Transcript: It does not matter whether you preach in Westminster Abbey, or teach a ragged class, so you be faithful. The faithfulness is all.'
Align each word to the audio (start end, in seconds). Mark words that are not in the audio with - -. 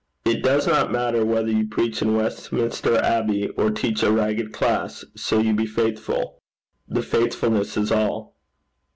It 0.25 0.41
does 0.41 0.65
not 0.65 0.91
matter 0.91 1.23
whether 1.23 1.51
you 1.51 1.67
preach 1.67 2.01
in 2.01 2.15
Westminster 2.15 2.97
Abbey, 2.97 3.49
or 3.49 3.69
teach 3.69 4.01
a 4.01 4.11
ragged 4.11 4.51
class, 4.51 5.05
so 5.15 5.37
you 5.37 5.53
be 5.53 5.67
faithful. 5.67 6.41
The 6.87 7.03
faithfulness 7.03 7.77
is 7.77 7.91
all.' 7.91 8.33